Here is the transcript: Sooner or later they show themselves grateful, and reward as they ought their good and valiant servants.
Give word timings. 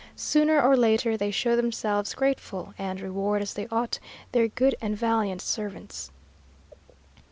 Sooner 0.15 0.59
or 0.59 0.75
later 0.75 1.15
they 1.15 1.29
show 1.29 1.55
themselves 1.55 2.15
grateful, 2.15 2.73
and 2.79 2.99
reward 2.99 3.43
as 3.43 3.53
they 3.53 3.67
ought 3.67 3.99
their 4.31 4.47
good 4.47 4.73
and 4.81 4.97
valiant 4.97 5.43
servants. 5.43 6.09